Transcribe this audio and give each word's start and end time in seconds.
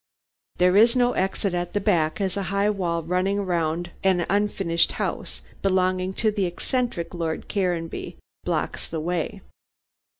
There 0.57 0.75
is 0.75 0.95
no 0.95 1.13
exit 1.13 1.53
at 1.53 1.73
the 1.75 1.79
back, 1.79 2.19
as 2.19 2.35
a 2.35 2.41
high 2.49 2.71
wall 2.71 3.03
running 3.03 3.45
round 3.45 3.91
an 4.03 4.25
unfinished 4.31 4.93
house 4.93 5.43
belonging 5.61 6.15
to 6.15 6.31
the 6.31 6.47
eccentric 6.47 7.13
Lord 7.13 7.47
Caranby 7.47 8.17
blocks 8.43 8.87
the 8.87 8.99
way. 8.99 9.41